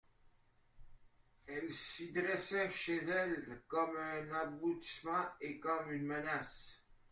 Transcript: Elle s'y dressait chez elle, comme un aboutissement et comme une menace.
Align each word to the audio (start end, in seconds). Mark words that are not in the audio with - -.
Elle 1.45 1.71
s'y 1.71 2.11
dressait 2.11 2.71
chez 2.71 3.03
elle, 3.07 3.61
comme 3.67 3.95
un 3.97 4.31
aboutissement 4.33 5.27
et 5.39 5.59
comme 5.59 5.91
une 5.91 6.07
menace. 6.07 6.81